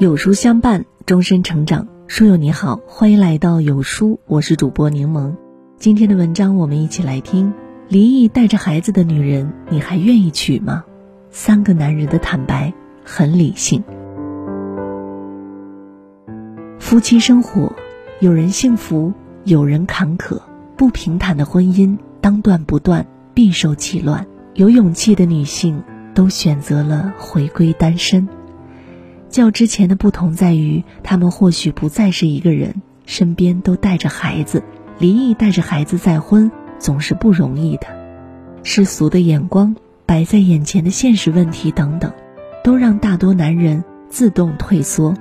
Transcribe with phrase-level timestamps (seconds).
[0.00, 1.86] 有书相伴，终身成长。
[2.06, 5.36] 书友你好，欢迎来到有书，我是主播柠檬。
[5.76, 7.52] 今天的文章，我们一起来听：
[7.86, 10.84] 离异带着孩子的女人，你还愿意娶吗？
[11.30, 12.72] 三个男人的坦白
[13.04, 13.84] 很理性。
[16.78, 17.70] 夫妻生活，
[18.20, 19.12] 有人幸福，
[19.44, 20.40] 有人坎坷。
[20.78, 24.26] 不平坦的婚姻，当断不断，必受其乱。
[24.54, 25.82] 有勇气的女性，
[26.14, 28.26] 都选择了回归单身。
[29.30, 34.62] 较之前的不同在于，他们或许不再是一个人，身边都带着孩子。
[34.98, 37.86] 离异带着孩子再婚，总是不容易的。
[38.62, 42.12] 世俗的眼光、摆在眼前的现实问题等等，
[42.62, 45.14] 都让大多男人自动退缩。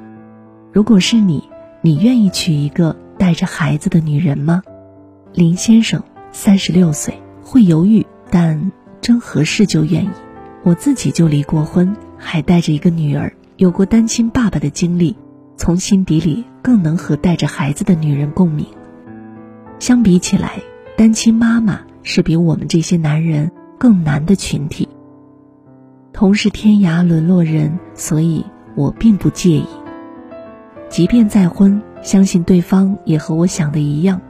[0.73, 1.47] 如果是你，
[1.81, 4.61] 你愿意娶一个带着孩子的女人吗？
[5.33, 10.09] 林先生，三十六岁，会犹豫，但真合适就愿意。
[10.63, 13.31] 我自己就离过婚，还带着一个女儿。
[13.59, 15.17] 有过单亲爸爸的经历，
[15.57, 18.66] 从心底里更能和带着孩子的女人共鸣。
[19.79, 20.61] 相比起来，
[20.95, 24.88] 单亲妈妈是比我们这些男人更难的群体。
[26.13, 29.67] 同是天涯沦落人，所以我并不介意。
[30.88, 34.21] 即便再婚，相信对方也和我想的一样，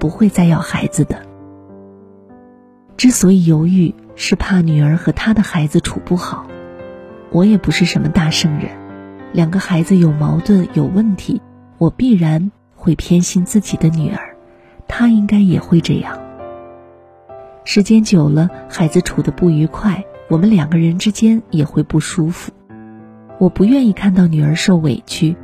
[0.00, 1.22] 不会再要孩子的。
[2.96, 6.48] 之所以犹豫，是怕女儿和他的孩子处不好。
[7.32, 8.68] 我也不是什么大圣人，
[9.32, 11.40] 两个孩子有矛盾有问题，
[11.78, 14.36] 我必然会偏心自己的女儿，
[14.86, 16.20] 她应该也会这样。
[17.64, 22.52] 时间久了，孩子处的不愉快，我们两个人之间也会不舒服。
[23.38, 25.34] 我不愿意看到女儿受委屈，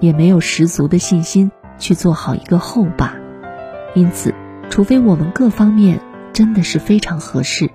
[0.00, 3.14] 也没有十足的信心去做好一个后爸，
[3.94, 4.34] 因此，
[4.68, 6.00] 除非我们各方面
[6.32, 7.70] 真的是非常合适，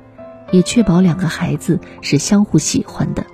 [0.51, 3.25] 也确保两个孩子是相互喜欢的。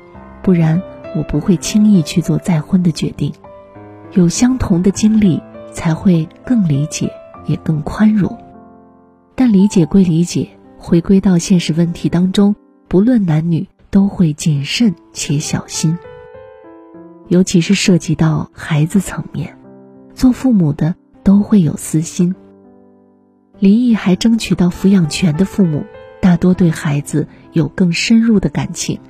[0.47, 0.81] 不然，
[1.13, 3.33] 我不会轻易去做再婚的决定。
[4.13, 7.11] 有相同的经历，才会更理解，
[7.47, 8.37] 也更宽容。
[9.35, 10.47] 但理解归理解，
[10.77, 12.55] 回归到现实问题当中，
[12.87, 15.99] 不论男女，都会谨慎且小心。
[17.27, 19.57] 尤其是涉及到孩子层面，
[20.13, 22.33] 做父母的都会有私心。
[23.59, 25.83] 离异还争取到抚养权的父母，
[26.21, 29.01] 大多对孩子有更深入的感情。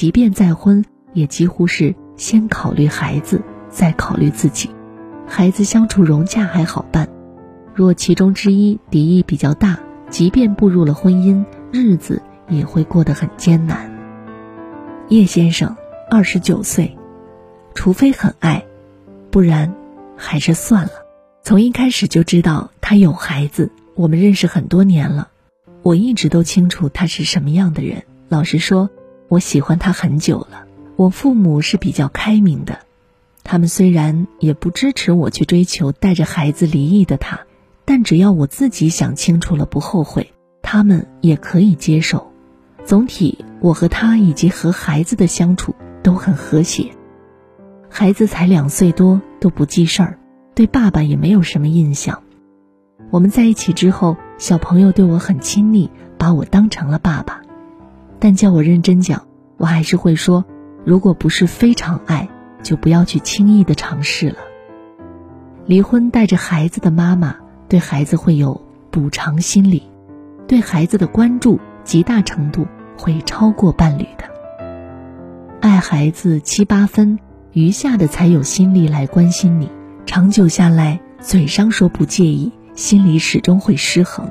[0.00, 4.70] 即便再婚，也几乎是先考虑孩子，再考虑自己。
[5.26, 7.06] 孩子相处融洽还好办，
[7.74, 9.78] 若其中之一敌意比较大，
[10.08, 13.94] 即便步入了婚姻，日子也会过得很艰难。
[15.10, 15.76] 叶先生，
[16.10, 16.96] 二十九岁，
[17.74, 18.64] 除非很爱，
[19.30, 19.74] 不然
[20.16, 20.92] 还是算了。
[21.42, 25.28] 从一开始就知道他有孩子，我们认识很多年了，
[25.82, 28.04] 我一直都清楚他是什么样的人。
[28.30, 28.88] 老实说。
[29.30, 30.66] 我喜欢他很久了。
[30.96, 32.80] 我父母是比较开明的，
[33.44, 37.38] 他们虽然也不支持我去追求带着孩子离异的他，
[37.84, 40.32] 但只要我自己想清楚了不后悔，
[40.62, 42.32] 他们也可以接受。
[42.84, 46.90] 总体，我和他以及和孩子的相处都很和谐。
[47.88, 50.18] 孩子才两岁多，都不记事儿，
[50.56, 52.20] 对爸爸也没有什么印象。
[53.10, 55.88] 我们在一起之后，小朋友对我很亲密，
[56.18, 57.42] 把我当成了爸爸。
[58.20, 59.26] 但叫我认真讲，
[59.56, 60.44] 我还是会说，
[60.84, 62.28] 如果不是非常爱，
[62.62, 64.36] 就不要去轻易的尝试了。
[65.66, 67.36] 离婚带着孩子的妈妈，
[67.68, 68.60] 对孩子会有
[68.90, 69.82] 补偿心理，
[70.46, 72.66] 对孩子的关注极大程度
[72.98, 74.24] 会超过伴侣的。
[75.60, 77.18] 爱孩子七八分，
[77.52, 79.70] 余下的才有心力来关心你。
[80.04, 84.28] 长久下来，嘴上说不介意，心里始终会失衡。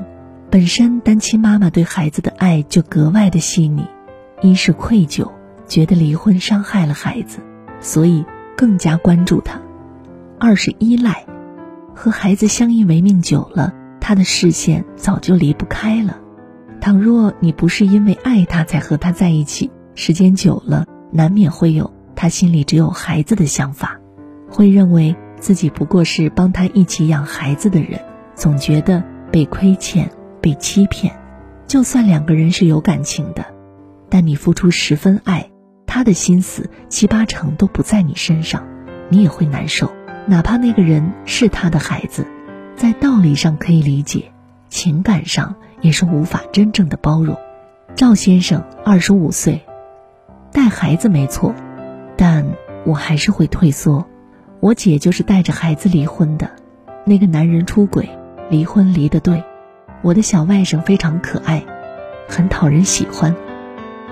[0.52, 3.86] 本身单亲妈妈对孩子的爱就格外的细腻，
[4.42, 5.32] 一是愧疚，
[5.68, 7.38] 觉得离婚伤害了孩子，
[7.80, 8.26] 所以
[8.58, 9.60] 更加关注他；
[10.40, 11.24] 二是依赖，
[11.94, 13.72] 和孩子相依为命久了，
[14.02, 16.18] 他的视线早就离不开了。
[16.82, 24.00] 倘若你不是因为爱他才和他在一起，时间久了，难免会有他心里只有孩子的想法，
[24.50, 28.02] 会认为自己不过是帮他一起养孩子的人，
[28.34, 30.10] 总觉得被亏欠。
[30.42, 31.14] 被欺骗，
[31.68, 33.46] 就算两个人是有感情的，
[34.10, 35.50] 但你付出十分爱，
[35.86, 38.68] 他的心思七八成都不在你身上，
[39.10, 39.92] 你也会难受。
[40.26, 42.26] 哪怕那个人是他的孩子，
[42.76, 44.32] 在道理上可以理解，
[44.70, 47.38] 情感上也是无法真正的包容。
[47.96, 49.62] 赵先生二十五岁，
[50.52, 51.54] 带孩子没错，
[52.16, 52.46] 但
[52.86, 54.06] 我还是会退缩。
[54.60, 56.52] 我姐就是带着孩子离婚的，
[57.06, 58.10] 那个男人出轨，
[58.50, 59.44] 离婚离得对。
[60.02, 61.66] 我的小外甥非常可爱，
[62.28, 63.36] 很讨人喜欢。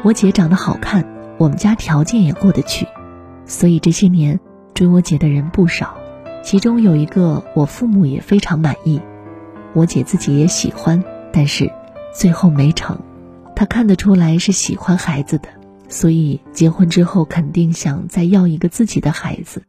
[0.03, 1.05] 我姐长得好看，
[1.37, 2.87] 我们家条件也过得去，
[3.45, 4.39] 所以这些年
[4.73, 5.97] 追我姐的人不少，
[6.43, 9.01] 其中有一个我父母也非常满意，
[9.73, 11.71] 我姐自己也喜欢，但是
[12.13, 12.99] 最后没成。
[13.55, 15.47] 她看得出来是喜欢孩子的，
[15.87, 19.63] 所以结婚之后肯定想再要一个自己的孩子，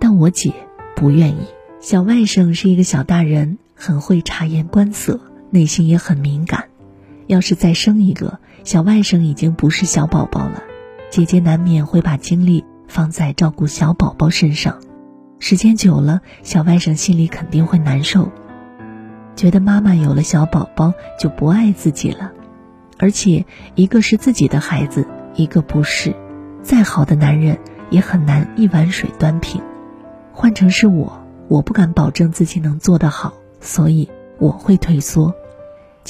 [0.00, 0.52] 但我姐
[0.96, 1.46] 不愿意。
[1.80, 5.20] 小外甥是一个小大人，很会察言观色，
[5.50, 6.64] 内心也很敏感。
[7.26, 10.62] 要是再生一个小外甥，已经不是小宝宝了。
[11.10, 14.80] 姐姐难免会把精力放在照顾小宝宝身上，
[15.38, 18.30] 时间久了，小外甥心里肯定会难受，
[19.36, 22.32] 觉得妈妈有了小宝宝就不爱自己了。
[22.98, 23.44] 而且
[23.74, 26.14] 一个是自己的孩子，一个不是，
[26.62, 27.58] 再好的男人
[27.90, 29.60] 也很难一碗水端平。
[30.32, 31.20] 换成是我。
[31.48, 34.08] 我不敢保证自己能做得好，所以
[34.38, 35.34] 我会退缩。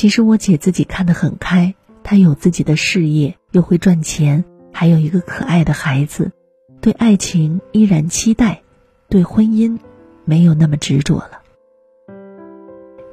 [0.01, 6.33] 其实我姐自己看得很开，她有自己的事业，又会赚钱，还有一个可爱的孩子，
[6.81, 8.63] 对爱情依然期待，
[9.11, 9.79] 对婚姻
[10.25, 11.43] 没有那么执着了。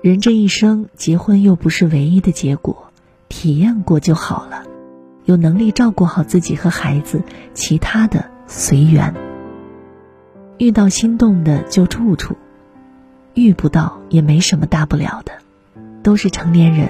[0.01, 2.93] 人这一生，结婚又不是唯一的结果，
[3.27, 4.63] 体验过就好了。
[5.25, 7.21] 有能力照顾好自己和孩子，
[7.53, 9.13] 其他的随缘。
[10.57, 12.37] 遇到心动的就处处，
[13.33, 15.33] 遇不到也没什么大不了的，
[16.07, 16.89] 都是成年人，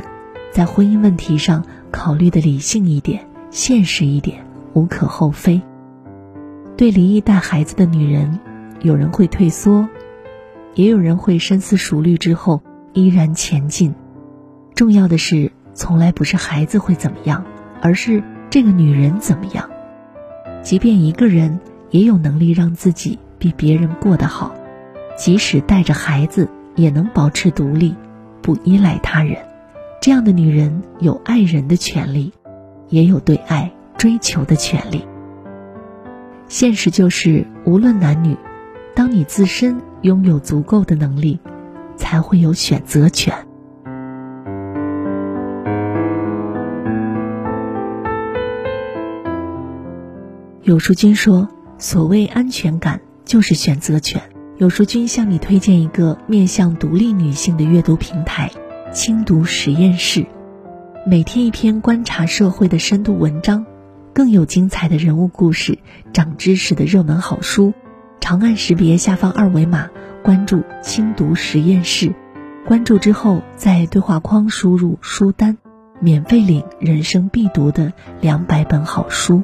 [0.52, 5.60] 在婚姻问题上考虑的理性一点、现实一点，无可厚非。
[6.78, 8.40] 对离异带孩子的女人，
[8.80, 9.90] 有人会退缩，
[10.76, 12.62] 也有人会深思熟虑之后
[12.94, 13.96] 依然前进。
[14.76, 17.44] 重要的是，从来不是孩子会怎么样，
[17.82, 18.22] 而是
[18.52, 19.68] 这个女人怎么样。
[20.62, 21.60] 即便一个人
[21.90, 23.18] 也有能力让自己。
[23.40, 24.54] 比别人过得好，
[25.18, 27.96] 即使带着孩子也能保持独立，
[28.42, 29.38] 不依赖他人。
[30.02, 32.32] 这样的女人有爱人的权利，
[32.90, 35.06] 也有对爱追求的权利。
[36.48, 38.38] 现实就是，无论男女，
[38.96, 41.40] 当你自身拥有足够的能力，
[41.96, 43.34] 才会有选择权。
[50.64, 51.48] 有书君说
[51.78, 54.22] ：“所谓安全感。”就是选择权。
[54.60, 58.52] 有书君向你推荐一个面向独立女性的阅读平台——
[58.92, 60.26] 轻读实验室，
[61.06, 63.68] 每天一篇观察社会的深度文章，
[64.16, 65.78] 更有精彩的人物故事、
[66.12, 67.72] 长知识的热门好书。
[68.20, 69.90] 长按识别下方二维码，
[70.24, 72.12] 关注“轻读实验室”。
[72.66, 75.60] 关注之后，在对话框输入书单，
[76.00, 79.44] 免费领人生必读的两百本好书。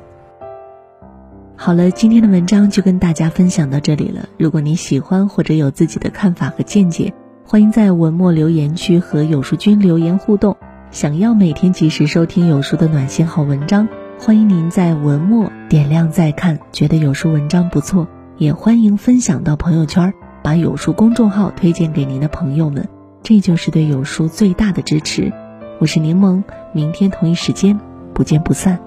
[1.65, 4.27] 好了，今天的文章就跟大家分享到这里了。
[4.37, 7.13] 如果你喜欢或者有自己的看法和见解，
[7.45, 10.57] 欢迎在文末留言区和有书君留言互动。
[10.91, 13.87] 想要每天及时收听有书的暖心好文章，
[14.19, 16.59] 欢迎您在文末点亮再看。
[16.73, 20.13] 觉得有书文章不错，也欢迎分享到朋友圈，
[20.43, 22.89] 把有书公众号推荐给您的朋友们，
[23.21, 25.31] 这就是对有书最大的支持。
[25.79, 26.43] 我是柠檬，
[26.73, 27.79] 明天同一时间
[28.13, 28.77] 不见不散。